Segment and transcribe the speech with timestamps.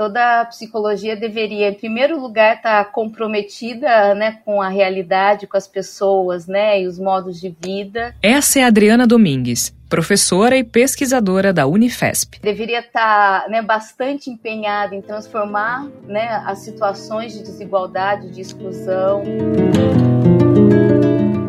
[0.00, 5.58] toda a psicologia deveria, em primeiro lugar, estar tá comprometida né, com a realidade, com
[5.58, 8.14] as pessoas né, e os modos de vida.
[8.22, 12.38] Essa é a Adriana Domingues, professora e pesquisadora da Unifesp.
[12.40, 19.22] Deveria estar tá, né, bastante empenhada em transformar né, as situações de desigualdade, de exclusão.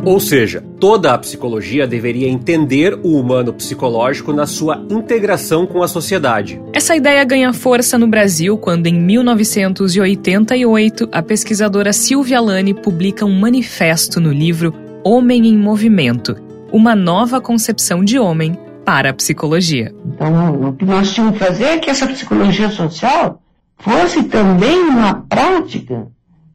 [0.03, 5.87] Ou seja, toda a psicologia deveria entender o humano psicológico na sua integração com a
[5.87, 6.59] sociedade.
[6.73, 13.39] Essa ideia ganha força no Brasil quando, em 1988, a pesquisadora Silvia Lani publica um
[13.39, 16.35] manifesto no livro Homem em Movimento
[16.71, 19.93] Uma nova concepção de homem para a psicologia.
[20.05, 23.39] Então, o que nós tínhamos que fazer é que essa psicologia social
[23.77, 26.07] fosse também uma prática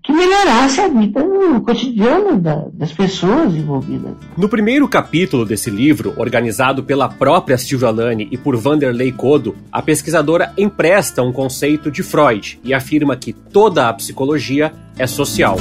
[0.06, 4.14] que melhorasse a vida no cotidiano da, das pessoas envolvidas.
[4.36, 9.82] No primeiro capítulo desse livro, organizado pela própria Silvia Lani e por Vanderlei Codo, a
[9.82, 15.56] pesquisadora empresta um conceito de Freud e afirma que toda a psicologia é social.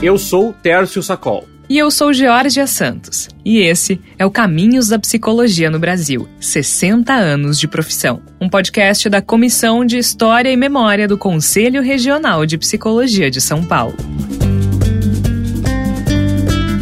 [0.00, 1.57] Eu sou Tércio Sacol.
[1.70, 3.28] E eu sou Georgia Santos.
[3.44, 8.22] E esse é o Caminhos da Psicologia no Brasil 60 anos de profissão.
[8.40, 13.62] Um podcast da Comissão de História e Memória do Conselho Regional de Psicologia de São
[13.62, 13.94] Paulo.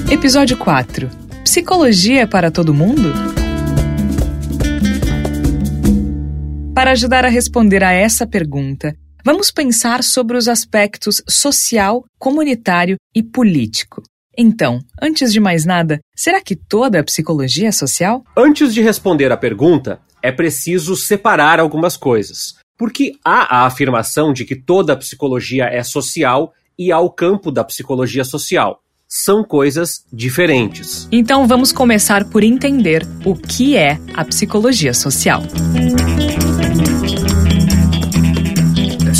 [0.08, 1.10] Episódio 4
[1.42, 3.12] Psicologia para todo mundo?
[6.72, 13.20] Para ajudar a responder a essa pergunta, vamos pensar sobre os aspectos social, comunitário e
[13.20, 14.00] político.
[14.36, 18.22] Então, antes de mais nada, será que toda a psicologia é social?
[18.36, 22.54] Antes de responder à pergunta, é preciso separar algumas coisas.
[22.76, 27.50] Porque há a afirmação de que toda a psicologia é social e há o campo
[27.50, 28.80] da psicologia social.
[29.08, 31.08] São coisas diferentes.
[31.10, 35.42] Então vamos começar por entender o que é a psicologia social.
[36.62, 36.65] A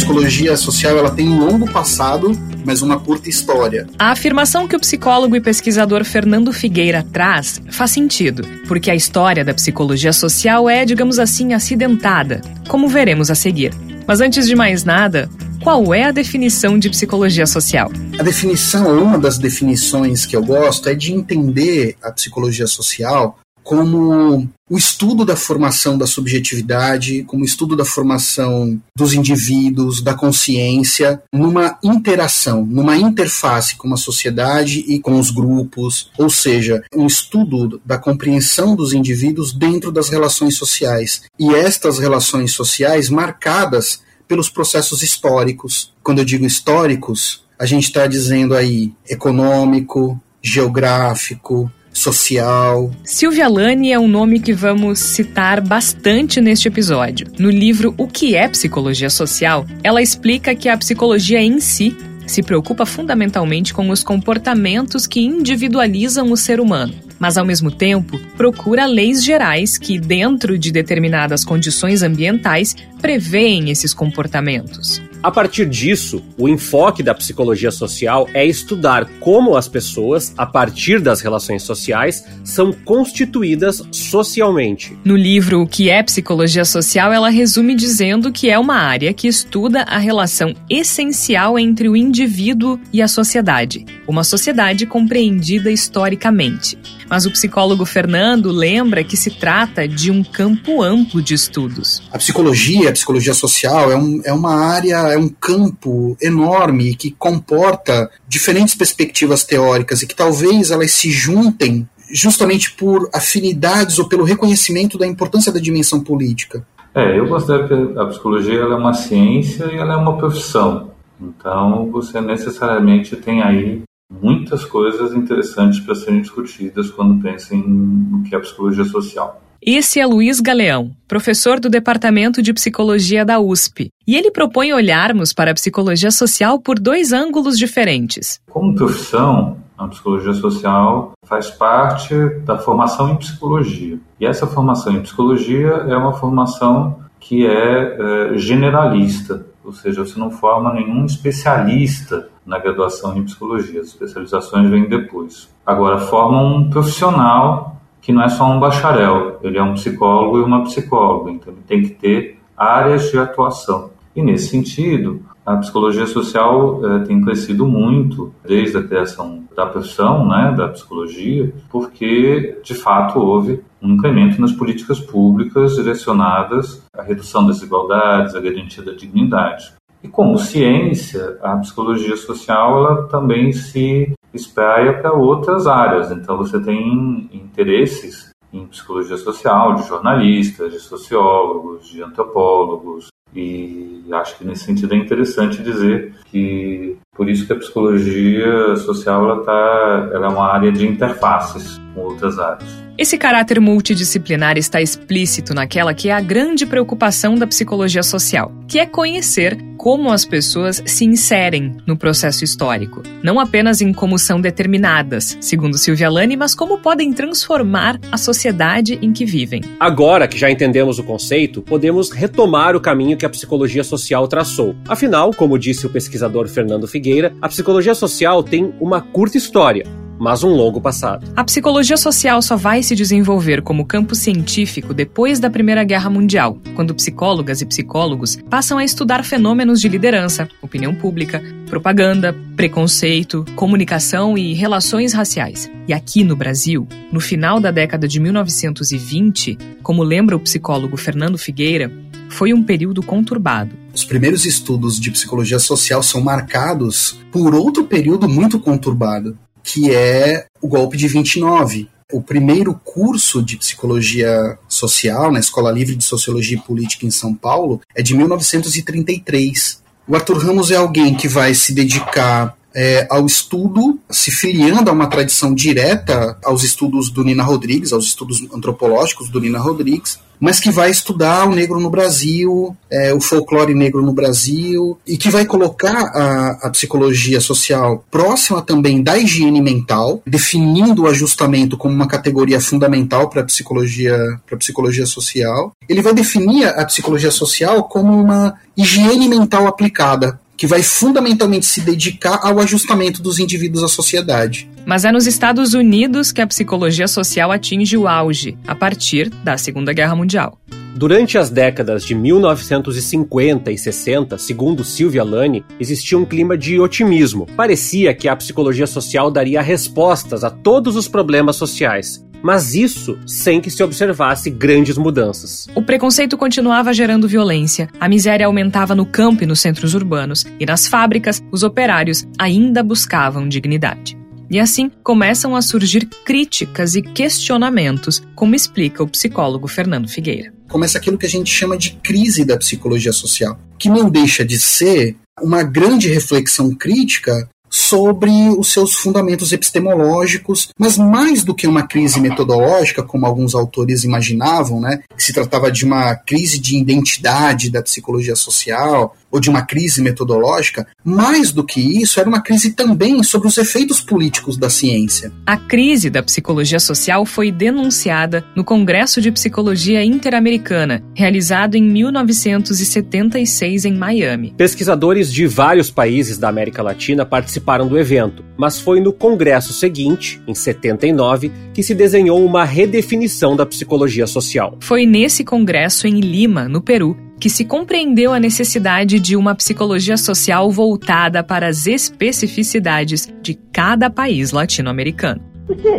[0.06, 2.30] psicologia social ela tem um longo passado
[2.64, 3.86] mas uma curta história.
[3.96, 9.44] A afirmação que o psicólogo e pesquisador Fernando Figueira traz faz sentido, porque a história
[9.44, 13.72] da psicologia social é, digamos assim, acidentada, como veremos a seguir.
[14.04, 15.30] Mas antes de mais nada,
[15.62, 17.90] qual é a definição de psicologia social?
[18.18, 24.48] A definição, uma das definições que eu gosto, é de entender a psicologia social como
[24.70, 31.20] o estudo da formação da subjetividade, como o estudo da formação dos indivíduos, da consciência,
[31.32, 37.82] numa interação, numa interface com a sociedade e com os grupos, ou seja, um estudo
[37.84, 41.22] da compreensão dos indivíduos dentro das relações sociais.
[41.36, 45.92] E estas relações sociais marcadas pelos processos históricos.
[46.04, 52.90] Quando eu digo históricos, a gente está dizendo aí econômico, geográfico, social.
[53.02, 57.26] Silvia Lani é um nome que vamos citar bastante neste episódio.
[57.38, 61.96] No livro O que é Psicologia Social, ela explica que a psicologia em si
[62.26, 68.18] se preocupa fundamentalmente com os comportamentos que individualizam o ser humano, mas ao mesmo tempo
[68.36, 75.00] procura leis gerais que, dentro de determinadas condições ambientais, preveem esses comportamentos.
[75.26, 81.00] A partir disso, o enfoque da psicologia social é estudar como as pessoas, a partir
[81.00, 84.96] das relações sociais, são constituídas socialmente.
[85.04, 89.26] No livro O que é Psicologia Social, ela resume dizendo que é uma área que
[89.26, 96.78] estuda a relação essencial entre o indivíduo e a sociedade, uma sociedade compreendida historicamente.
[97.08, 102.02] Mas o psicólogo Fernando lembra que se trata de um campo amplo de estudos.
[102.12, 107.10] A psicologia, a psicologia social, é, um, é uma área é um campo enorme que
[107.12, 114.24] comporta diferentes perspectivas teóricas e que talvez elas se juntem justamente por afinidades ou pelo
[114.24, 116.66] reconhecimento da importância da dimensão política.
[116.94, 120.90] É, eu considero que a psicologia é uma ciência e ela é uma profissão.
[121.20, 128.22] Então, você necessariamente tem aí muitas coisas interessantes para serem discutidas quando pensa em o
[128.22, 129.42] que é a psicologia social.
[129.60, 135.32] Esse é Luiz Galeão, professor do Departamento de Psicologia da USP, e ele propõe olharmos
[135.32, 138.40] para a psicologia social por dois ângulos diferentes.
[138.48, 142.14] Como profissão, a psicologia social faz parte
[142.44, 143.98] da formação em psicologia.
[144.20, 150.18] E essa formação em psicologia é uma formação que é, é generalista, ou seja, você
[150.18, 155.52] não forma nenhum especialista na graduação em psicologia, as especializações vêm depois.
[155.66, 160.42] Agora, forma um profissional que não é só um bacharel, ele é um psicólogo e
[160.42, 163.90] uma psicóloga, então ele tem que ter áreas de atuação.
[164.14, 170.26] E nesse sentido, a psicologia social eh, tem crescido muito desde a criação da profissão,
[170.26, 177.46] né, da psicologia, porque de fato houve um incremento nas políticas públicas direcionadas à redução
[177.46, 179.72] das desigualdades, à garantia da dignidade.
[180.02, 186.10] E como ciência, a psicologia social ela também se espraia para outras áreas.
[186.10, 194.38] Então você tem interesses em psicologia social de jornalistas, de sociólogos, de antropólogos, e acho
[194.38, 200.10] que nesse sentido é interessante dizer que por isso que a psicologia social ela, tá,
[200.12, 202.86] ela é uma área de interfaces com outras áreas.
[202.98, 208.78] Esse caráter multidisciplinar está explícito naquela que é a grande preocupação da psicologia social, que
[208.78, 214.40] é conhecer como as pessoas se inserem no processo histórico, não apenas em como são
[214.40, 219.60] determinadas, segundo Silvia Lani, mas como podem transformar a sociedade em que vivem.
[219.78, 224.74] Agora que já entendemos o conceito, podemos retomar o caminho que a psicologia social traçou.
[224.88, 229.84] Afinal, como disse o pesquisador Fernando Figueira, a psicologia social tem uma curta história
[230.18, 231.26] mas um longo passado.
[231.36, 236.58] A psicologia social só vai se desenvolver como campo científico depois da Primeira Guerra Mundial,
[236.74, 244.36] quando psicólogas e psicólogos passam a estudar fenômenos de liderança, opinião pública, propaganda, preconceito, comunicação
[244.38, 245.70] e relações raciais.
[245.86, 251.38] E aqui no Brasil, no final da década de 1920, como lembra o psicólogo Fernando
[251.38, 251.92] Figueira,
[252.28, 253.76] foi um período conturbado.
[253.94, 260.46] Os primeiros estudos de psicologia social são marcados por outro período muito conturbado, que é
[260.62, 261.88] o golpe de 29.
[262.12, 267.34] O primeiro curso de psicologia social na Escola Livre de Sociologia e Política em São
[267.34, 269.82] Paulo é de 1933.
[270.06, 274.92] O Arthur Ramos é alguém que vai se dedicar é, ao estudo, se filiando a
[274.92, 280.60] uma tradição direta aos estudos do Nina Rodrigues, aos estudos antropológicos do Nina Rodrigues, mas
[280.60, 285.30] que vai estudar o negro no Brasil, é, o folclore negro no Brasil, e que
[285.30, 291.94] vai colocar a, a psicologia social próxima também da higiene mental, definindo o ajustamento como
[291.94, 294.18] uma categoria fundamental para a psicologia,
[294.58, 295.72] psicologia social.
[295.88, 301.80] Ele vai definir a psicologia social como uma higiene mental aplicada, que vai fundamentalmente se
[301.80, 304.68] dedicar ao ajustamento dos indivíduos à sociedade.
[304.84, 309.58] Mas é nos Estados Unidos que a psicologia social atinge o auge, a partir da
[309.58, 310.58] Segunda Guerra Mundial.
[310.96, 317.46] Durante as décadas de 1950 e 60, segundo Silvia Lani, existia um clima de otimismo.
[317.54, 323.60] Parecia que a psicologia social daria respostas a todos os problemas sociais, mas isso sem
[323.60, 325.66] que se observasse grandes mudanças.
[325.74, 330.64] O preconceito continuava gerando violência, a miséria aumentava no campo e nos centros urbanos, e
[330.64, 334.16] nas fábricas, os operários ainda buscavam dignidade.
[334.48, 340.52] E assim começam a surgir críticas e questionamentos, como explica o psicólogo Fernando Figueira.
[340.68, 344.56] Começa aquilo que a gente chama de crise da psicologia social, que não deixa de
[344.56, 351.86] ser uma grande reflexão crítica sobre os seus fundamentos epistemológicos, mas mais do que uma
[351.86, 357.70] crise metodológica, como alguns autores imaginavam, né, que se tratava de uma crise de identidade
[357.70, 362.72] da psicologia social ou de uma crise metodológica, mais do que isso, era uma crise
[362.72, 365.30] também sobre os efeitos políticos da ciência.
[365.46, 373.84] A crise da psicologia social foi denunciada no Congresso de Psicologia Interamericana, realizado em 1976
[373.84, 374.54] em Miami.
[374.56, 380.40] Pesquisadores de vários países da América Latina participaram do evento, mas foi no congresso seguinte,
[380.46, 384.78] em 79, que se desenhou uma redefinição da psicologia social.
[384.80, 390.16] Foi nesse congresso em Lima, no Peru, que se compreendeu a necessidade de uma psicologia
[390.16, 395.40] social voltada para as especificidades de cada país latino-americano.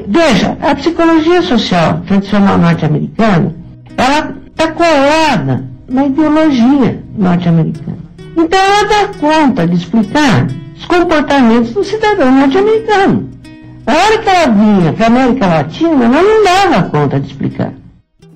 [0.08, 3.54] Veja, a psicologia social tradicional norte-americana,
[3.98, 7.98] ela está colada na ideologia norte-americana.
[8.36, 13.30] Então ela dá conta de explicar os comportamentos do cidadão norte-americano.
[13.86, 17.74] A hora que ela vinha para a América Latina, ela não dava conta de explicar.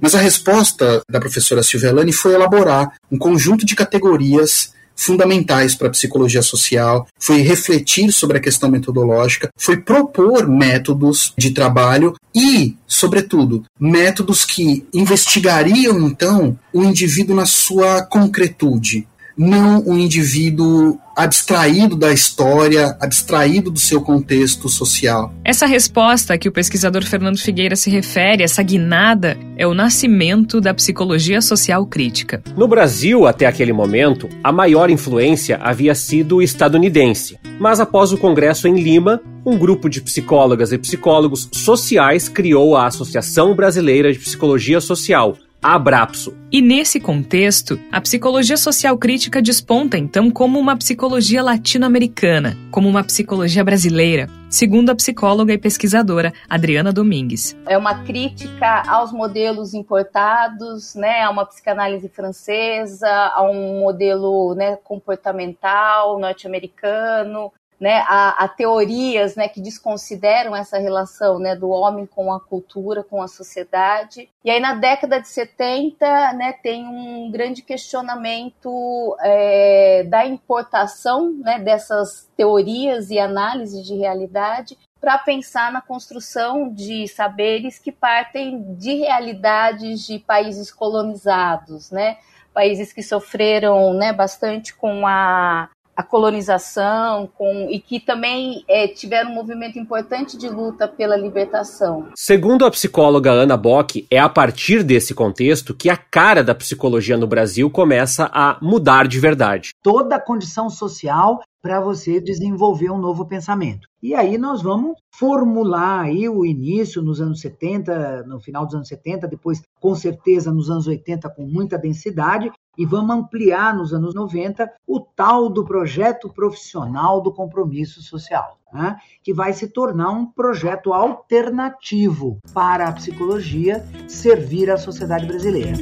[0.02, 5.92] Mas a resposta da professora Silvia foi elaborar um conjunto de categorias fundamentais para a
[5.92, 13.64] psicologia social, foi refletir sobre a questão metodológica, foi propor métodos de trabalho e, sobretudo,
[13.80, 19.08] métodos que investigariam então o indivíduo na sua concretude,
[19.42, 25.34] não um indivíduo abstraído da história, abstraído do seu contexto social.
[25.44, 30.74] Essa resposta que o pesquisador Fernando Figueira se refere, essa guinada, é o nascimento da
[30.74, 32.42] psicologia social crítica.
[32.56, 37.38] No Brasil, até aquele momento, a maior influência havia sido estadunidense.
[37.60, 42.86] Mas após o congresso em Lima, um grupo de psicólogas e psicólogos sociais criou a
[42.86, 46.36] Associação Brasileira de Psicologia Social, Abrapso.
[46.52, 53.04] E nesse contexto, a psicologia social crítica desponta então como uma psicologia latino-americana, como uma
[53.04, 57.56] psicologia brasileira, segundo a psicóloga e pesquisadora Adriana Domingues.
[57.68, 64.78] É uma crítica aos modelos importados, né, a uma psicanálise francesa, a um modelo né,
[64.84, 72.32] comportamental norte-americano, né, a, a, teorias né, que desconsideram essa relação né, do homem com
[72.32, 74.30] a cultura, com a sociedade.
[74.46, 81.58] E aí, na década de 70, né, tem um grande questionamento é, da importação né,
[81.58, 88.94] dessas teorias e análises de realidade para pensar na construção de saberes que partem de
[89.00, 92.18] realidades de países colonizados, né?
[92.54, 95.70] países que sofreram né, bastante com a
[96.02, 102.08] a colonização com, e que também é, tiveram um movimento importante de luta pela libertação.
[102.16, 107.18] Segundo a psicóloga Ana Bock, é a partir desse contexto que a cara da psicologia
[107.18, 109.70] no Brasil começa a mudar de verdade.
[109.84, 113.88] Toda a condição social para você desenvolver um novo pensamento.
[114.02, 118.88] E aí nós vamos formular aí o início nos anos 70, no final dos anos
[118.88, 124.14] 70, depois com certeza nos anos 80 com muita densidade e vamos ampliar nos anos
[124.14, 128.98] 90 o tal do projeto profissional do compromisso social, né?
[129.24, 135.74] que vai se tornar um projeto alternativo para a psicologia servir à sociedade brasileira.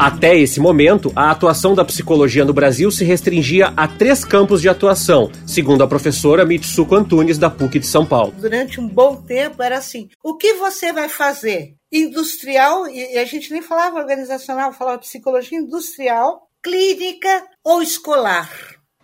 [0.00, 4.68] Até esse momento, a atuação da psicologia no Brasil se restringia a três campos de
[4.68, 8.32] atuação, segundo a professora Mitsuko Antunes, da PUC de São Paulo.
[8.40, 11.74] Durante um bom tempo era assim: o que você vai fazer?
[11.92, 18.50] Industrial, e a gente nem falava organizacional, falava psicologia industrial, clínica ou escolar.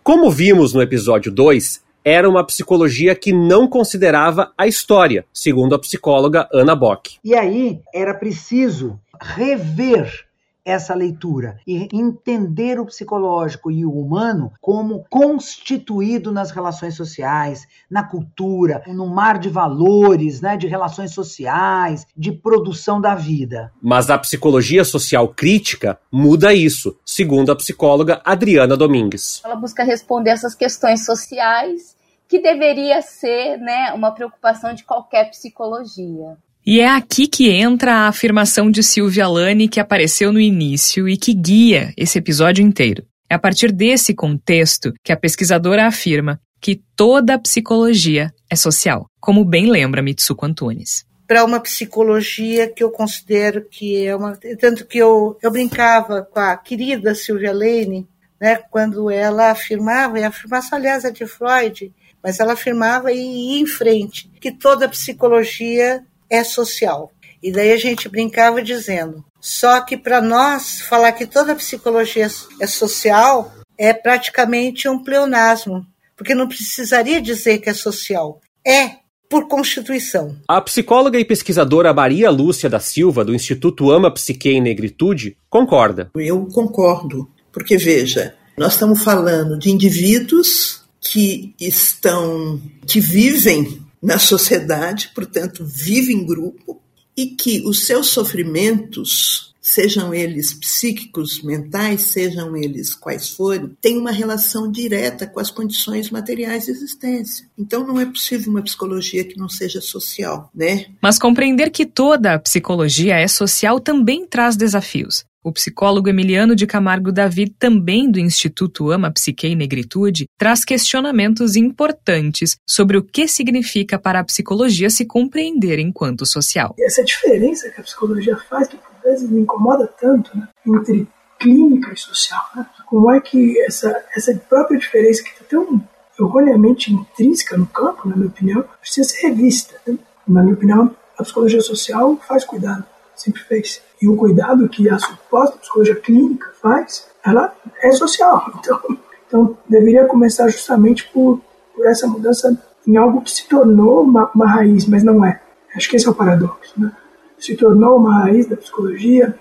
[0.03, 5.79] Como vimos no episódio 2, era uma psicologia que não considerava a história, segundo a
[5.79, 7.17] psicóloga Ana Bock.
[7.21, 10.26] E aí era preciso rever
[10.67, 18.03] essa leitura e entender o psicológico e o humano como constituído nas relações sociais, na
[18.03, 23.71] cultura, no mar de valores, né, de relações sociais, de produção da vida.
[23.81, 29.41] Mas a psicologia social crítica muda isso, segundo a psicóloga Adriana Domingues.
[29.45, 31.95] Ela busca responder essas questões sociais
[32.27, 36.37] que deveria ser né, uma preocupação de qualquer psicologia.
[36.69, 41.15] E é aqui que entra a afirmação de Silvia Lani que apareceu no início e
[41.15, 43.05] que guia esse episódio inteiro.
[43.29, 49.09] É a partir desse contexto que a pesquisadora afirma que toda a psicologia é social,
[49.17, 51.05] como bem lembra Mitsuko Antunes.
[51.25, 54.37] Para uma psicologia que eu considero que é uma.
[54.59, 58.05] Tanto que eu, eu brincava com a querida Silvia Lane,
[58.41, 63.53] né, quando ela afirmava, e a afirmação, aliás, é de Freud, mas ela afirmava e
[63.53, 67.11] ia em frente, que toda psicologia é social.
[67.41, 72.27] E daí a gente brincava dizendo: só que para nós falar que toda psicologia
[72.59, 78.41] é social é praticamente um pleonasmo, porque não precisaria dizer que é social.
[78.65, 78.97] É
[79.29, 80.37] por constituição.
[80.47, 86.09] A psicóloga e pesquisadora Maria Lúcia da Silva, do Instituto Ama Psique e Negritude, concorda.
[86.15, 95.11] Eu concordo, porque veja, nós estamos falando de indivíduos que estão, que vivem na sociedade,
[95.13, 96.81] portanto, vive em grupo,
[97.15, 104.11] e que os seus sofrimentos, sejam eles psíquicos, mentais, sejam eles quais forem, têm uma
[104.11, 107.49] relação direta com as condições materiais de existência.
[107.57, 110.85] Então não é possível uma psicologia que não seja social, né?
[111.01, 115.25] Mas compreender que toda a psicologia é social também traz desafios.
[115.47, 121.55] O psicólogo Emiliano de Camargo Davi, também do Instituto Ama Psique e Negritude, traz questionamentos
[121.55, 126.75] importantes sobre o que significa para a psicologia se compreender enquanto social.
[126.77, 131.07] Essa diferença que a psicologia faz, que por vezes me incomoda tanto, né, entre
[131.39, 132.65] clínica e social, né?
[132.85, 135.81] como é que essa, essa própria diferença que está tão
[136.19, 139.79] erroneamente intrínseca no campo, na minha opinião, precisa ser revista.
[139.87, 139.97] Né?
[140.27, 142.83] Na minha opinião, a psicologia social faz cuidado,
[143.15, 148.51] sempre fez e o cuidado que a suposta psicologia clínica faz, ela é social.
[148.59, 151.41] Então, então deveria começar justamente por,
[151.75, 155.41] por essa mudança em algo que se tornou uma, uma raiz, mas não é.
[155.75, 156.73] Acho que esse é o paradoxo.
[156.79, 156.91] Né?
[157.37, 159.37] Se tornou uma raiz da psicologia,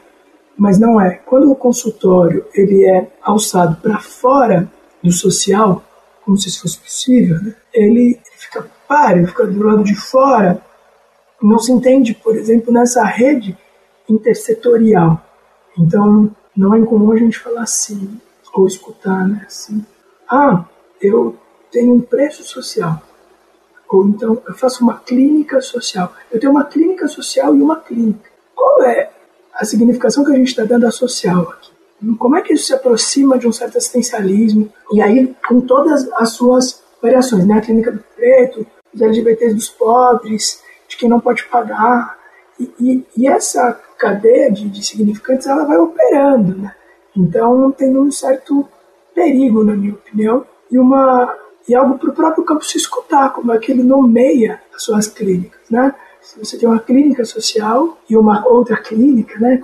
[0.59, 1.21] mas não é.
[1.25, 4.69] Quando o consultório ele é alçado para fora
[5.03, 5.85] do social,
[6.25, 7.55] como se isso fosse possível, né?
[7.73, 10.61] ele fica páreo, fica do lado de fora,
[11.41, 13.57] não se entende, por exemplo, nessa rede
[14.09, 15.23] intersetorial.
[15.79, 18.21] Então, não é incomum a gente falar assim,
[18.53, 19.85] ou escutar, né, assim,
[20.29, 20.65] ah,
[21.01, 21.37] eu
[21.71, 23.03] tenho um preço social.
[23.89, 26.13] Ou então eu faço uma clínica social.
[26.31, 28.31] Eu tenho uma clínica social e uma clínica.
[28.55, 29.11] Qual é
[29.55, 31.71] a significação que a gente está dando à social aqui?
[32.19, 34.71] Como é que isso se aproxima de um certo assistencialismo?
[34.93, 37.55] E aí, com todas as suas variações, né?
[37.55, 42.19] A clínica do preto, os LGBTs dos pobres, de quem não pode pagar.
[42.59, 46.75] E, e, e essa cadeia de, de, significantes, ela vai operando, né?
[47.17, 48.69] Então, tem um certo
[49.15, 51.35] perigo, na minha opinião, e uma
[51.69, 55.09] e algo para o próprio campo se escutar, como é que ele nomeia as suas
[55.09, 55.93] clínicas, né?
[56.21, 59.61] Se você tem uma clínica social e uma outra clínica, né?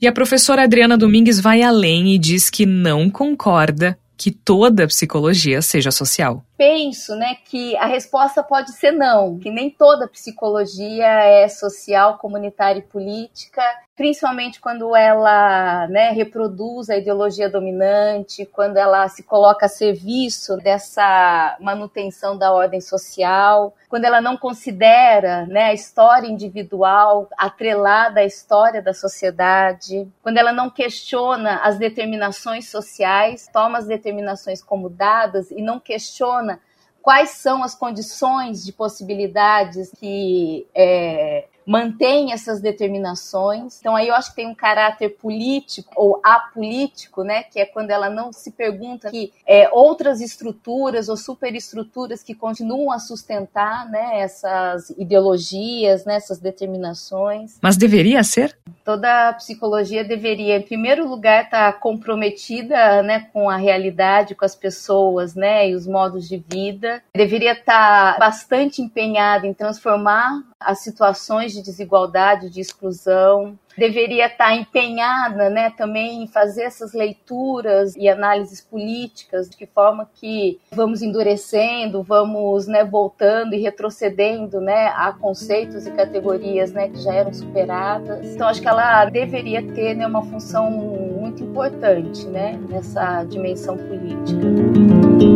[0.00, 5.62] E a professora Adriana Domingues vai além e diz que não concorda que toda psicologia
[5.62, 6.44] seja social.
[6.58, 12.80] Penso, né, que a resposta pode ser não, que nem toda psicologia é social, comunitária
[12.80, 13.62] e política,
[14.00, 21.58] principalmente quando ela, né, reproduz a ideologia dominante, quando ela se coloca a serviço dessa
[21.60, 28.80] manutenção da ordem social, quando ela não considera, né, a história individual atrelada à história
[28.80, 35.60] da sociedade, quando ela não questiona as determinações sociais, toma as determinações como dadas e
[35.60, 36.58] não questiona
[37.02, 43.78] quais são as condições de possibilidades que é, mantém essas determinações.
[43.78, 47.92] Então aí eu acho que tem um caráter político ou apolítico, né, que é quando
[47.92, 54.18] ela não se pergunta que é, outras estruturas ou superestruturas que continuam a sustentar, né,
[54.18, 57.56] essas ideologias, né, essas determinações.
[57.62, 58.58] Mas deveria ser?
[58.84, 64.56] Toda psicologia deveria, em primeiro lugar, estar tá comprometida, né, com a realidade, com as
[64.56, 67.00] pessoas, né, e os modos de vida.
[67.14, 73.58] Deveria estar tá bastante empenhada em transformar as situações de desigualdade, de exclusão.
[73.76, 80.10] Deveria estar empenhada né, também em fazer essas leituras e análises políticas, de que forma
[80.12, 87.00] que vamos endurecendo, vamos né, voltando e retrocedendo né, a conceitos e categorias né, que
[87.00, 88.34] já eram superadas.
[88.34, 95.29] Então, acho que ela deveria ter né, uma função muito importante né, nessa dimensão política.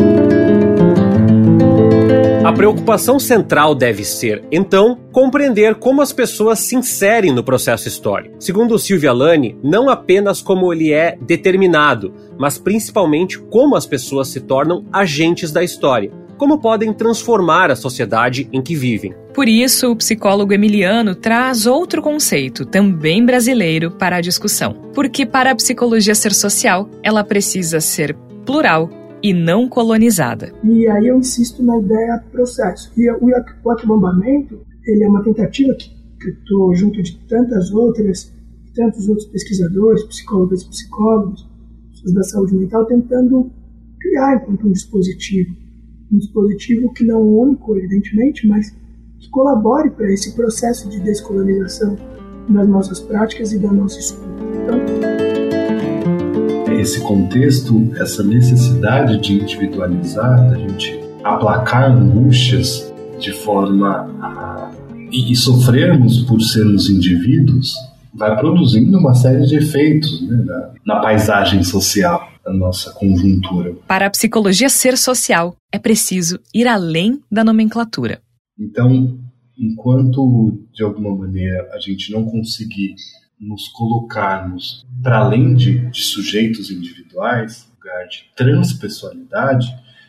[2.44, 8.36] A preocupação central deve ser, então, compreender como as pessoas se inserem no processo histórico.
[8.38, 14.40] Segundo Silvia Lani, não apenas como ele é determinado, mas principalmente como as pessoas se
[14.40, 19.14] tornam agentes da história, como podem transformar a sociedade em que vivem.
[19.32, 24.74] Por isso, o psicólogo Emiliano traz outro conceito, também brasileiro, para a discussão.
[24.92, 28.90] Porque para a psicologia ser social, ela precisa ser plural
[29.24, 30.52] e não colonizada.
[30.62, 32.92] E aí eu insisto na ideia processo.
[32.94, 35.90] E o aquilombamento, ele é uma tentativa que,
[36.28, 38.30] estou junto de tantas outras,
[38.74, 41.48] tantos outros pesquisadores, psicólogas e psicólogos,
[41.90, 43.50] pessoas da saúde mental, tentando
[43.98, 45.56] criar enquanto um dispositivo.
[46.12, 48.76] Um dispositivo que não é único, evidentemente, mas
[49.18, 51.96] que colabore para esse processo de descolonização
[52.50, 54.28] das nossas práticas e da nossa escuta.
[54.62, 55.13] Então,
[56.84, 64.70] esse contexto, essa necessidade de individualizar, da gente aplacar angústias de forma a.
[65.10, 67.74] e, e sofrermos por sermos indivíduos,
[68.12, 73.74] vai produzindo uma série de efeitos né, na, na paisagem social da nossa conjuntura.
[73.88, 78.20] Para a psicologia ser social, é preciso ir além da nomenclatura.
[78.58, 79.18] Então,
[79.58, 82.94] enquanto de alguma maneira a gente não conseguir
[83.38, 89.66] nos colocarmos para além de, de sujeitos individuais, lugar de transpessoalidade,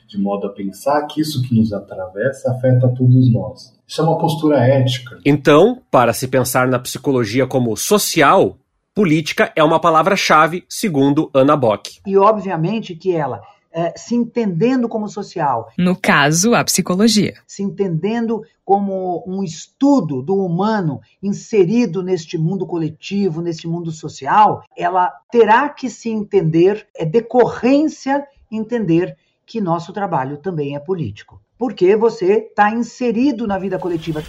[0.07, 3.73] de modo a pensar que isso que nos atravessa afeta todos nós.
[3.87, 5.19] Isso é uma postura ética.
[5.25, 8.57] Então, para se pensar na psicologia como social,
[8.93, 11.99] política é uma palavra-chave, segundo Ana Bock.
[12.05, 13.41] E obviamente que ela
[13.75, 15.67] é, se entendendo como social.
[15.77, 17.33] No caso, a psicologia.
[17.45, 25.11] Se entendendo como um estudo do humano inserido neste mundo coletivo, neste mundo social, ela
[25.29, 31.41] terá que se entender, é decorrência entender que nosso trabalho também é político.
[31.57, 34.23] Porque você está inserido na vida coletiva.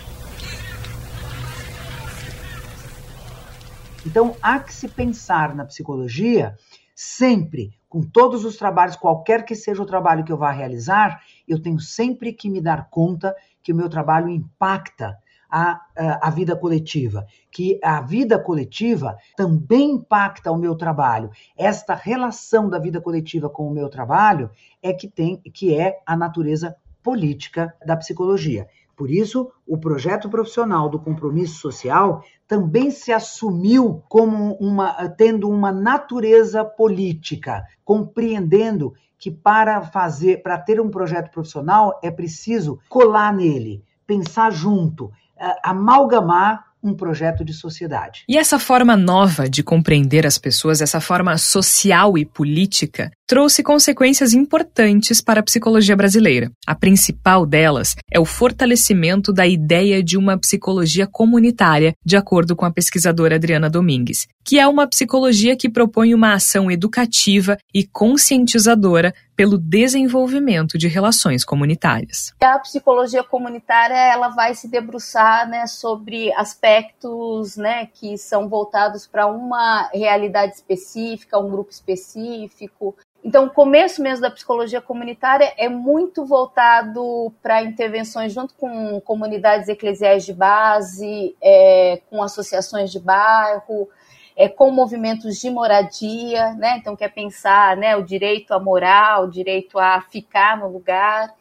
[4.05, 6.57] Então, há que se pensar na psicologia
[6.97, 11.61] sempre com todos os trabalhos, qualquer que seja o trabalho que eu vá realizar, eu
[11.61, 15.19] tenho sempre que me dar conta que o meu trabalho impacta
[15.51, 15.81] a,
[16.23, 21.31] a, vida coletiva, que a vida coletiva também impacta o meu trabalho.
[21.57, 24.51] Esta relação da vida coletiva com o meu trabalho
[24.83, 28.67] é que tem, que é a natureza política da psicologia.
[28.97, 35.71] Por isso, o projeto profissional do compromisso social também se assumiu como uma tendo uma
[35.71, 43.85] natureza política, compreendendo que para fazer, para ter um projeto profissional é preciso colar nele,
[44.07, 48.25] pensar junto, eh, amalgamar um projeto de sociedade.
[48.29, 54.33] E essa forma nova de compreender as pessoas, essa forma social e política, trouxe consequências
[54.33, 56.51] importantes para a psicologia brasileira.
[56.67, 62.65] A principal delas é o fortalecimento da ideia de uma psicologia comunitária, de acordo com
[62.65, 69.13] a pesquisadora Adriana Domingues, que é uma psicologia que propõe uma ação educativa e conscientizadora
[69.35, 72.33] pelo desenvolvimento de relações comunitárias.
[72.41, 79.27] A psicologia comunitária ela vai se debruçar né, sobre aspectos né, que são voltados para
[79.27, 86.25] uma realidade específica, um grupo específico, então, o começo mesmo da psicologia comunitária é muito
[86.25, 93.89] voltado para intervenções junto com comunidades eclesiais de base, é, com associações de bairro,
[94.37, 96.77] é, com movimentos de moradia, né?
[96.77, 101.35] Então, quer pensar né, o direito à moral, o direito a ficar no lugar.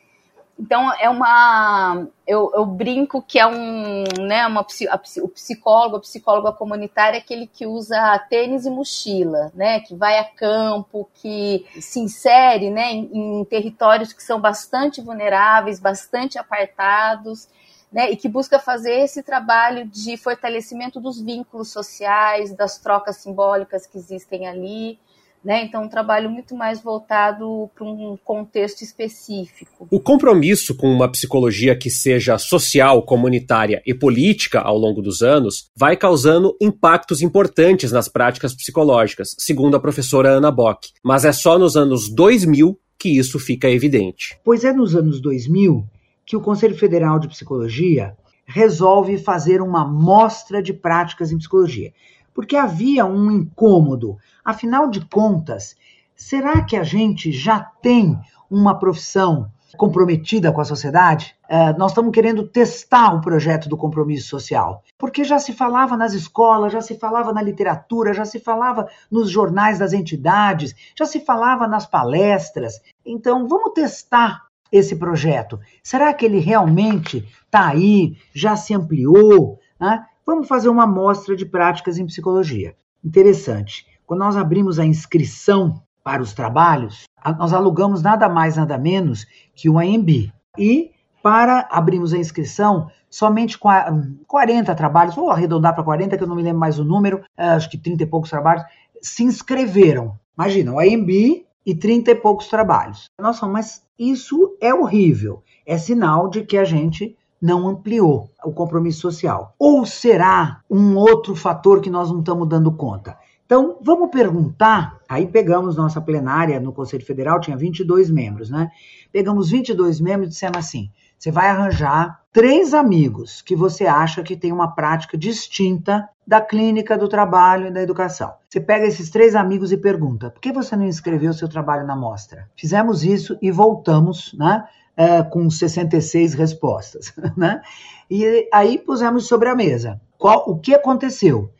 [0.58, 6.00] Então é uma, eu, eu, brinco que é um, né, uma a, o psicólogo, a
[6.00, 11.66] psicóloga comunitária é aquele que usa tênis e mochila, né, que vai a campo, que
[11.82, 17.50] se insere, né, em, em territórios que são bastante vulneráveis, bastante apartados,
[17.92, 23.86] né, e que busca fazer esse trabalho de fortalecimento dos vínculos sociais, das trocas simbólicas
[23.86, 24.98] que existem ali.
[25.46, 25.64] Né?
[25.64, 29.88] Então, um trabalho muito mais voltado para um contexto específico.
[29.92, 35.70] O compromisso com uma psicologia que seja social, comunitária e política ao longo dos anos
[35.76, 40.90] vai causando impactos importantes nas práticas psicológicas, segundo a professora Ana Bock.
[41.04, 44.40] Mas é só nos anos 2000 que isso fica evidente.
[44.44, 45.86] Pois é nos anos 2000
[46.26, 51.94] que o Conselho Federal de Psicologia resolve fazer uma mostra de práticas em psicologia
[52.36, 54.18] porque havia um incômodo.
[54.44, 55.78] Afinal de contas,
[56.16, 58.20] será que a gente já tem
[58.52, 61.34] uma profissão comprometida com a sociedade?
[61.48, 66.14] É, nós estamos querendo testar o projeto do compromisso social, porque já se falava nas
[66.14, 71.22] escolas, já se falava na literatura, já se falava nos jornais das entidades, já se
[71.22, 72.82] falava nas palestras.
[73.06, 75.60] Então, vamos testar esse projeto.
[75.82, 79.60] Será que ele realmente está aí, já se ampliou?
[79.80, 80.06] Né?
[80.26, 82.76] Vamos fazer uma amostra de práticas em psicologia.
[83.04, 83.86] Interessante.
[84.08, 87.04] Quando nós abrimos a inscrição para os trabalhos,
[87.38, 90.34] nós alugamos nada mais, nada menos que o AMB.
[90.58, 96.36] E para abrirmos a inscrição, somente 40 trabalhos, vou arredondar para 40, que eu não
[96.36, 98.64] me lembro mais o número, eh, acho que 30 e poucos trabalhos,
[99.02, 100.20] se inscreveram.
[100.36, 103.10] Imagina, o AMB e 30 e poucos trabalhos.
[103.20, 105.44] Nossa, mas isso é horrível.
[105.66, 109.54] É sinal de que a gente não ampliou o compromisso social?
[109.60, 113.16] Ou será um outro fator que nós não estamos dando conta?
[113.46, 114.98] Então, vamos perguntar.
[115.08, 118.72] Aí pegamos nossa plenária no Conselho Federal, tinha 22 membros, né?
[119.12, 124.36] Pegamos 22 membros e dissemos assim: você vai arranjar três amigos que você acha que
[124.36, 128.34] tem uma prática distinta da clínica, do trabalho e da educação.
[128.50, 131.96] Você pega esses três amigos e pergunta: por que você não inscreveu seu trabalho na
[131.96, 132.50] mostra?
[132.56, 134.66] Fizemos isso e voltamos, né?
[134.98, 137.14] É, com 66 respostas.
[137.36, 137.62] Né?
[138.10, 140.00] E aí pusemos sobre a mesa.
[140.18, 141.52] Qual, o que aconteceu?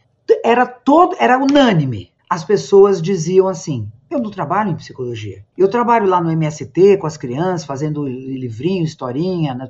[0.44, 2.12] Era todo, era unânime.
[2.30, 5.44] As pessoas diziam assim: eu não trabalho em psicologia.
[5.58, 9.68] Eu trabalho lá no MST com as crianças, fazendo livrinho, historinha, né,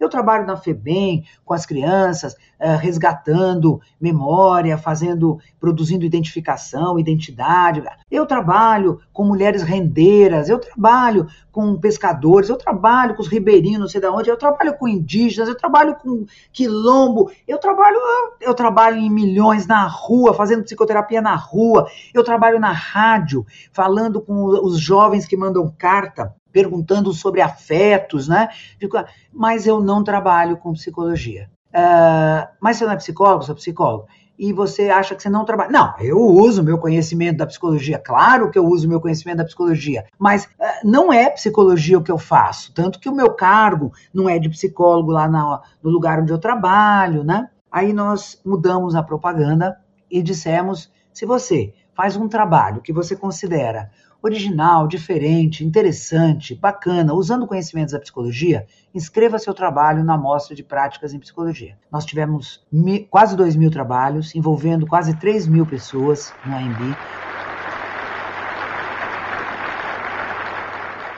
[0.00, 7.82] eu trabalho na FEBEM com as crianças, eh, resgatando memória, fazendo, produzindo identificação, identidade.
[8.10, 13.88] Eu trabalho com mulheres rendeiras, eu trabalho com pescadores, eu trabalho com os ribeirinhos, não
[13.88, 17.98] sei de onde, eu trabalho com indígenas, eu trabalho com quilombo, eu trabalho,
[18.40, 24.20] eu trabalho em milhões na rua, fazendo psicoterapia na rua, eu trabalho na rádio, falando
[24.20, 28.48] com os jovens que mandam carta, perguntando sobre afetos, né?
[29.32, 31.50] Mas eu não trabalho com psicologia.
[31.68, 34.06] Uh, mas você não é psicólogo, sou psicólogo.
[34.38, 35.70] E você acha que você não trabalha.
[35.70, 37.98] Não, eu uso meu conhecimento da psicologia.
[37.98, 40.04] Claro que eu uso meu conhecimento da psicologia.
[40.18, 40.48] Mas uh,
[40.84, 42.72] não é psicologia o que eu faço.
[42.72, 46.38] Tanto que o meu cargo não é de psicólogo lá na, no lugar onde eu
[46.38, 47.48] trabalho, né?
[47.70, 49.76] Aí nós mudamos a propaganda
[50.10, 53.90] e dissemos: se você faz um trabalho que você considera
[54.22, 61.12] original, diferente, interessante, bacana, usando conhecimentos da psicologia, inscreva seu trabalho na Mostra de Práticas
[61.12, 61.76] em Psicologia.
[61.90, 62.64] Nós tivemos
[63.10, 66.96] quase 2 mil trabalhos, envolvendo quase 3 mil pessoas no AMB.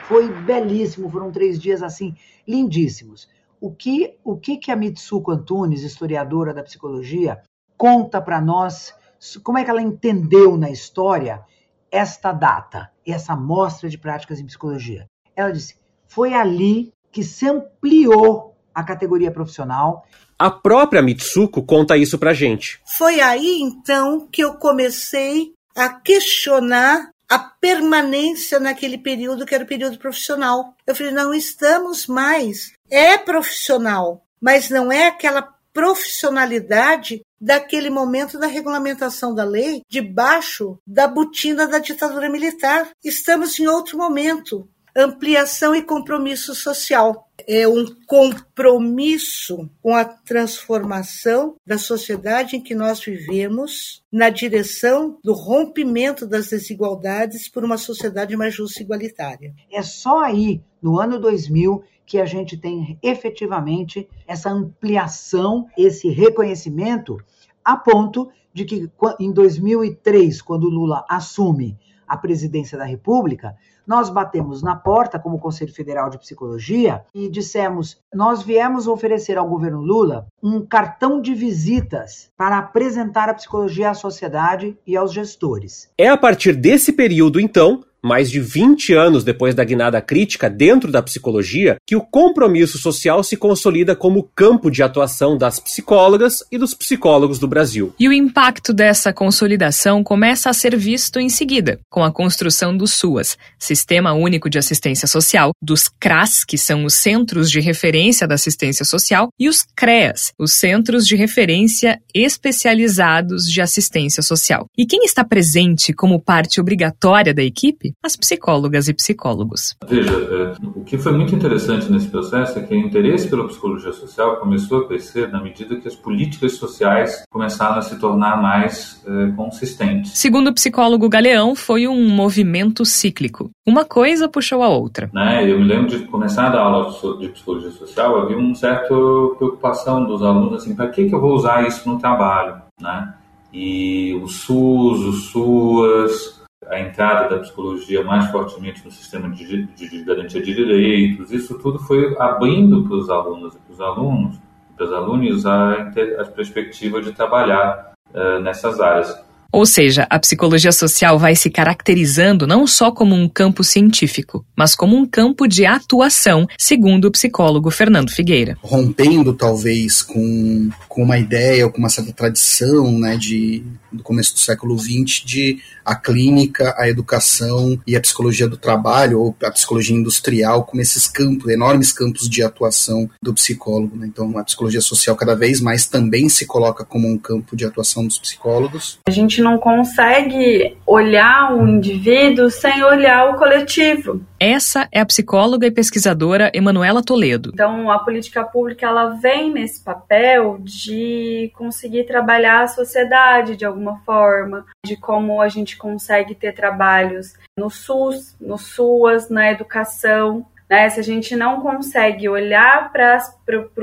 [0.05, 2.15] Foi belíssimo, foram três dias assim,
[2.47, 3.29] lindíssimos.
[3.59, 7.39] o que, o que, que a Mitsuko Antunes, historiadora da psicologia,
[7.77, 8.95] conta para nós,
[9.43, 11.43] como é que ela entendeu na história
[11.91, 15.05] esta data, essa amostra de práticas em psicologia.
[15.35, 15.75] Ela disse:
[16.07, 20.05] foi ali que se ampliou a categoria profissional.
[20.39, 22.81] A própria Mitsuko conta isso pra gente.
[22.97, 29.67] Foi aí então que eu comecei a questionar a permanência naquele período que era o
[29.67, 30.73] período profissional.
[30.85, 32.73] Eu falei, não estamos mais.
[32.89, 41.07] É profissional, mas não é aquela profissionalidade daquele momento da regulamentação da lei debaixo da
[41.07, 42.91] botina da ditadura militar.
[43.03, 44.69] Estamos em outro momento.
[44.95, 47.29] Ampliação e compromisso social.
[47.47, 55.33] É um compromisso com a transformação da sociedade em que nós vivemos na direção do
[55.33, 59.53] rompimento das desigualdades por uma sociedade mais justa e igualitária.
[59.71, 67.17] É só aí, no ano 2000, que a gente tem efetivamente essa ampliação, esse reconhecimento,
[67.63, 73.55] a ponto de que em 2003, quando Lula assume a presidência da República,
[73.87, 79.47] nós batemos na porta como Conselho Federal de Psicologia e dissemos: nós viemos oferecer ao
[79.47, 85.89] governo Lula um cartão de visitas para apresentar a psicologia à sociedade e aos gestores.
[85.97, 90.91] É a partir desse período, então, mais de 20 anos depois da guinada crítica dentro
[90.91, 96.57] da psicologia, que o compromisso social se consolida como campo de atuação das psicólogas e
[96.57, 97.93] dos psicólogos do Brasil.
[97.99, 102.87] E o impacto dessa consolidação começa a ser visto em seguida, com a construção do
[102.87, 108.35] SUAS, Sistema Único de Assistência Social, dos CRAS, que são os Centros de Referência da
[108.35, 114.65] Assistência Social, e os CREAS, os Centros de Referência Especializados de Assistência Social.
[114.77, 117.90] E quem está presente como parte obrigatória da equipe?
[118.03, 119.75] As psicólogas e psicólogos.
[119.87, 123.91] Veja, é, o que foi muito interessante nesse processo é que o interesse pela psicologia
[123.91, 129.03] social começou a crescer na medida que as políticas sociais começaram a se tornar mais
[129.05, 130.17] é, consistentes.
[130.17, 133.49] Segundo o psicólogo Galeão, foi um movimento cíclico.
[133.65, 135.09] Uma coisa puxou a outra.
[135.13, 135.49] Né?
[135.49, 140.05] Eu me lembro de começar a dar aula de psicologia social, havia uma certa preocupação
[140.05, 142.61] dos alunos, assim, para que, que eu vou usar isso no trabalho?
[142.79, 143.13] Né?
[143.53, 146.40] E o SUS, o SUAS,
[146.71, 151.77] a entrada da psicologia mais fortemente no sistema de, de, garantia de direitos, isso tudo
[151.79, 154.39] foi abrindo para os alunos e para os alunos,
[154.77, 159.13] para os alunos a, a perspectiva de trabalhar uh, nessas áreas.
[159.51, 164.75] Ou seja, a psicologia social vai se caracterizando não só como um campo científico, mas
[164.75, 168.57] como um campo de atuação, segundo o psicólogo Fernando Figueira.
[168.61, 174.33] Rompendo, talvez, com, com uma ideia ou com uma certa tradição né, de, do começo
[174.33, 179.51] do século XX de a clínica, a educação e a psicologia do trabalho, ou a
[179.51, 183.97] psicologia industrial, como esses campos, enormes campos de atuação do psicólogo.
[183.97, 184.07] Né?
[184.07, 188.05] Então, a psicologia social cada vez mais também se coloca como um campo de atuação
[188.05, 188.99] dos psicólogos.
[189.07, 194.21] A gente não consegue olhar o indivíduo sem olhar o coletivo.
[194.39, 197.51] Essa é a psicóloga e pesquisadora Emanuela Toledo.
[197.53, 203.99] Então, a política pública ela vem nesse papel de conseguir trabalhar a sociedade de alguma
[204.05, 210.89] forma, de como a gente consegue ter trabalhos no SUS, no SUAS, na educação, né?
[210.89, 213.19] Se a gente não consegue olhar para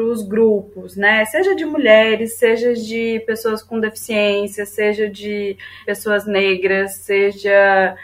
[0.02, 1.22] os grupos, né?
[1.26, 7.94] Seja de mulheres, seja de pessoas com deficiência, seja de pessoas negras, seja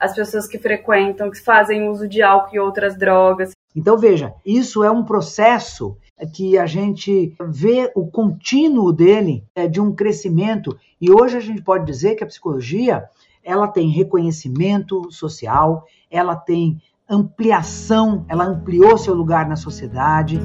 [0.00, 3.52] as pessoas que frequentam, que fazem uso de álcool e outras drogas.
[3.76, 5.96] Então, veja, isso é um processo
[6.34, 11.62] que a gente vê o contínuo dele é, de um crescimento e hoje a gente
[11.62, 13.04] pode dizer que a psicologia
[13.44, 16.80] ela tem reconhecimento social, ela tem
[17.12, 20.40] ampliação, ela ampliou seu lugar na sociedade.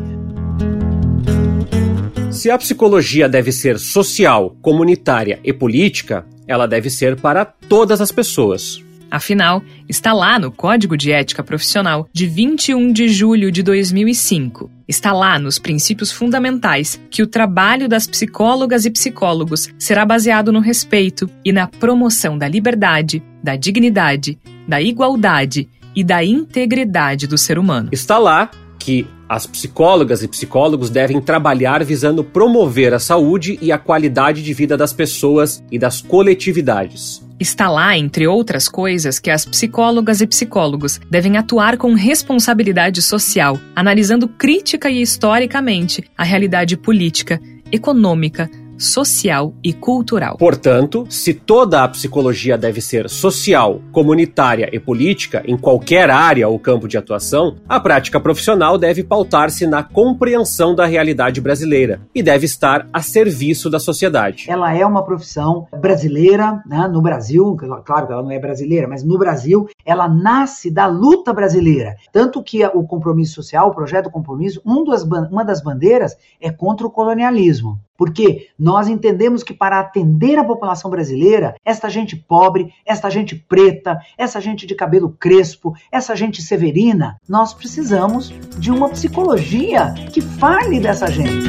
[2.30, 8.12] Se a psicologia deve ser social, comunitária e política, ela deve ser para todas as
[8.12, 8.86] pessoas.
[9.10, 14.70] Afinal, está lá no Código de Ética Profissional de 21 de julho de 2005.
[14.86, 20.60] Está lá nos princípios fundamentais que o trabalho das psicólogas e psicólogos será baseado no
[20.60, 27.58] respeito e na promoção da liberdade, da dignidade, da igualdade e da integridade do ser
[27.58, 27.90] humano.
[27.92, 33.80] Está lá que as psicólogas e psicólogos devem trabalhar visando promover a saúde e a
[33.80, 37.26] qualidade de vida das pessoas e das coletividades.
[37.40, 43.60] Está lá, entre outras coisas, que as psicólogas e psicólogos devem atuar com responsabilidade social,
[43.76, 50.38] analisando crítica e historicamente a realidade política, econômica, social e cultural.
[50.38, 56.60] Portanto, se toda a psicologia deve ser social, comunitária e política em qualquer área ou
[56.60, 62.46] campo de atuação, a prática profissional deve pautar-se na compreensão da realidade brasileira e deve
[62.46, 64.46] estar a serviço da sociedade.
[64.50, 69.04] Ela é uma profissão brasileira, né, no Brasil, claro que ela não é brasileira, mas
[69.04, 71.96] no Brasil ela nasce da luta brasileira.
[72.12, 76.86] Tanto que o compromisso social, o projeto compromisso, um das, uma das bandeiras é contra
[76.86, 77.80] o colonialismo.
[77.98, 83.98] Porque nós entendemos que para atender a população brasileira, esta gente pobre, esta gente preta,
[84.18, 90.80] essa gente de cabelo crespo, essa gente severina, nós precisamos de uma psicologia que fale
[90.80, 91.48] dessa gente.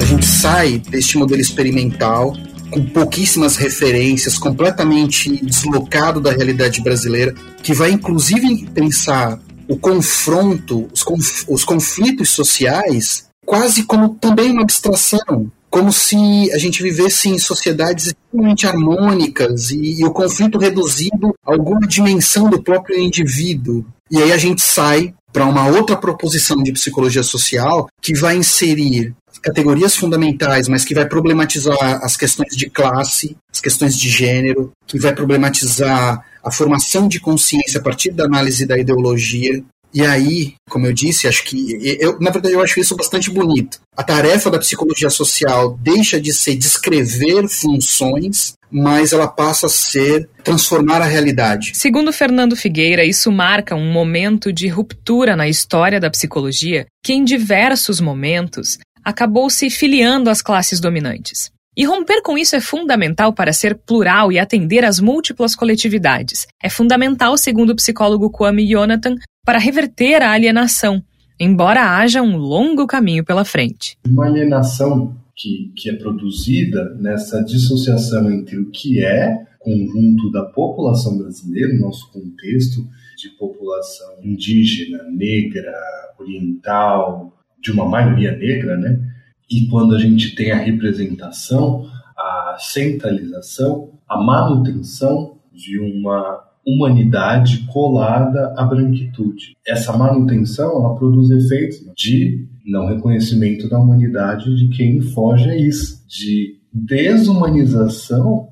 [0.00, 2.32] A gente sai deste modelo experimental
[2.70, 9.38] com pouquíssimas referências, completamente deslocado da realidade brasileira, que vai inclusive pensar
[9.68, 16.16] o confronto, os, conf os conflitos sociais quase como também uma abstração, como se
[16.54, 22.48] a gente vivesse em sociedades extremamente harmônicas e, e, o conflito reduzido a alguma dimensão
[22.48, 23.84] do próprio indivíduo.
[24.10, 29.14] E aí a gente sai para uma outra proposição de psicologia social que vai inserir
[29.42, 34.98] categorias fundamentais, mas que vai problematizar as questões de classe, as questões de gênero, que
[34.98, 39.62] vai problematizar a formação de consciência a partir da análise da ideologia,
[39.94, 43.80] e aí, como eu disse, acho que eu, na verdade eu acho isso bastante bonito.
[43.96, 50.28] A tarefa da psicologia social deixa de ser descrever funções, mas ela passa a ser
[50.42, 51.72] transformar a realidade.
[51.74, 57.24] Segundo Fernando Figueira, isso marca um momento de ruptura na história da psicologia que em
[57.24, 61.50] diversos momentos acabou se filiando às classes dominantes.
[61.74, 66.46] E romper com isso é fundamental para ser plural e atender às múltiplas coletividades.
[66.62, 71.02] É fundamental, segundo o psicólogo Kwame Jonathan, para reverter a alienação,
[71.40, 73.96] embora haja um longo caminho pela frente.
[74.06, 81.16] Uma alienação que, que é produzida nessa dissociação entre o que é conjunto da população
[81.16, 85.72] brasileira, nosso contexto de população indígena, negra,
[86.18, 87.32] oriental,
[87.62, 89.11] de uma maioria negra, né?
[89.52, 91.86] E quando a gente tem a representação,
[92.16, 99.54] a centralização, a manutenção de uma humanidade colada à branquitude.
[99.66, 106.02] Essa manutenção ela produz efeitos de não reconhecimento da humanidade de quem foge a isso,
[106.08, 108.48] de desumanização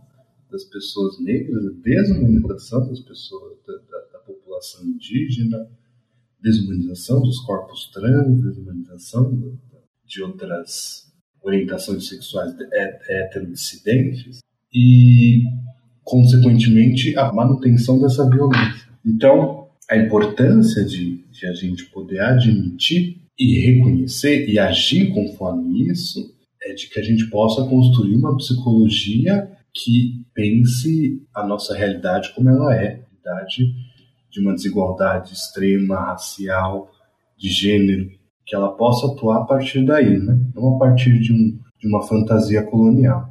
[0.51, 5.67] das pessoas negras, desumanização das pessoas da, da, da população indígena,
[6.43, 9.31] desumanização dos corpos trans, desumanização
[10.11, 11.09] de outras
[11.43, 12.55] orientações sexuais
[13.09, 14.41] heterodissidentes
[14.75, 15.45] e
[16.11, 18.89] consequentemente, a manutenção dessa violência.
[19.07, 26.35] Então, a importância de, de a gente poder admitir e reconhecer e agir conforme isso
[26.63, 32.51] é de que a gente possa construir uma psicologia que pense a nossa realidade como
[32.51, 33.73] ela é, realidade
[34.31, 36.91] de uma desigualdade extrema, racial,
[37.39, 38.11] de gênero,
[38.51, 40.39] que ela possa atuar a partir daí, né?
[40.55, 43.31] não a partir de, um, de uma fantasia colonial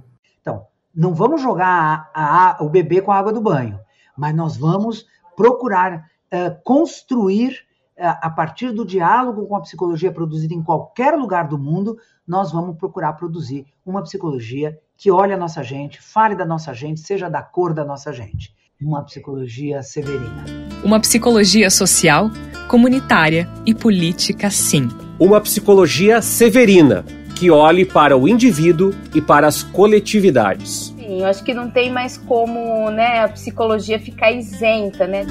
[0.99, 3.79] não vamos jogar a, a, o bebê com a água do banho,
[4.17, 5.05] mas nós vamos
[5.35, 7.53] procurar uh, construir,
[7.97, 12.51] uh, a partir do diálogo com a psicologia produzida em qualquer lugar do mundo, nós
[12.51, 17.29] vamos procurar produzir uma psicologia que olhe a nossa gente, fale da nossa gente, seja
[17.29, 18.53] da cor da nossa gente.
[18.81, 20.45] Uma psicologia severina.
[20.83, 22.29] Uma psicologia social,
[22.69, 24.87] comunitária e política, sim.
[25.19, 27.03] Uma psicologia severina
[27.35, 30.93] que olhe para o indivíduo e para as coletividades.
[30.97, 35.25] Sim, eu acho que não tem mais como né, a psicologia ficar isenta, né?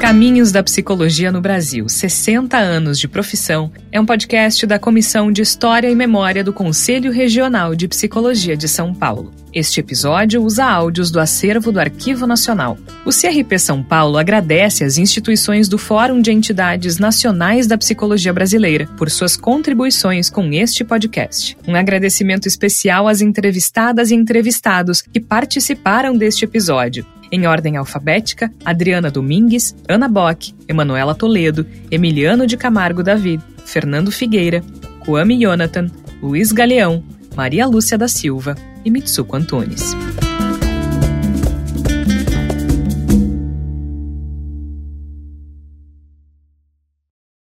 [0.00, 5.40] Caminhos da Psicologia no Brasil, 60 anos de profissão, é um podcast da Comissão de
[5.40, 9.32] História e Memória do Conselho Regional de Psicologia de São Paulo.
[9.54, 12.76] Este episódio usa áudios do acervo do Arquivo Nacional.
[13.06, 18.86] O CRP São Paulo agradece às instituições do Fórum de Entidades Nacionais da Psicologia Brasileira
[18.98, 21.56] por suas contribuições com este podcast.
[21.66, 29.10] Um agradecimento especial às entrevistadas e entrevistados que participaram deste episódio em ordem alfabética, Adriana
[29.10, 34.62] Domingues, Ana Bock, Emanuela Toledo, Emiliano de Camargo David, Fernando Figueira,
[35.00, 35.90] Kwame Jonathan,
[36.22, 37.02] Luiz Galeão,
[37.34, 39.94] Maria Lúcia da Silva e Mitsuko Antunes.